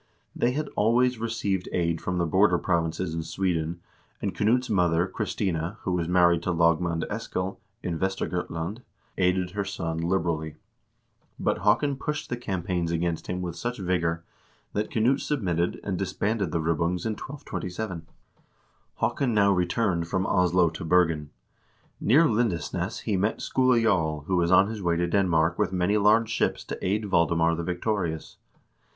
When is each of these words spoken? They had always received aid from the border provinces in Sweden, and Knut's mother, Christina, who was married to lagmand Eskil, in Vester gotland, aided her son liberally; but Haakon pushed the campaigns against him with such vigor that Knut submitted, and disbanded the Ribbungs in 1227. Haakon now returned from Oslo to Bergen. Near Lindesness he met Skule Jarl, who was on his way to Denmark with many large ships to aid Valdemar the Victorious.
They 0.35 0.53
had 0.53 0.67
always 0.69 1.19
received 1.19 1.69
aid 1.71 2.01
from 2.01 2.17
the 2.17 2.25
border 2.25 2.57
provinces 2.57 3.13
in 3.13 3.21
Sweden, 3.21 3.81
and 4.19 4.33
Knut's 4.33 4.67
mother, 4.67 5.05
Christina, 5.05 5.77
who 5.83 5.91
was 5.91 6.07
married 6.07 6.41
to 6.41 6.51
lagmand 6.51 7.05
Eskil, 7.07 7.57
in 7.83 7.99
Vester 7.99 8.27
gotland, 8.27 8.81
aided 9.19 9.51
her 9.51 9.63
son 9.63 9.99
liberally; 9.99 10.55
but 11.39 11.59
Haakon 11.59 11.97
pushed 11.97 12.31
the 12.31 12.35
campaigns 12.37 12.91
against 12.91 13.27
him 13.27 13.43
with 13.43 13.55
such 13.55 13.77
vigor 13.77 14.23
that 14.73 14.89
Knut 14.89 15.19
submitted, 15.19 15.79
and 15.83 15.99
disbanded 15.99 16.51
the 16.51 16.61
Ribbungs 16.61 17.05
in 17.05 17.11
1227. 17.13 18.07
Haakon 19.01 19.35
now 19.35 19.51
returned 19.53 20.07
from 20.07 20.25
Oslo 20.25 20.71
to 20.71 20.83
Bergen. 20.83 21.29
Near 21.99 22.25
Lindesness 22.25 23.01
he 23.01 23.17
met 23.17 23.39
Skule 23.39 23.79
Jarl, 23.79 24.21
who 24.21 24.37
was 24.37 24.49
on 24.51 24.65
his 24.65 24.81
way 24.81 24.95
to 24.95 25.05
Denmark 25.05 25.59
with 25.59 25.71
many 25.71 25.95
large 25.97 26.31
ships 26.31 26.63
to 26.63 26.83
aid 26.83 27.05
Valdemar 27.05 27.53
the 27.53 27.61
Victorious. 27.61 28.37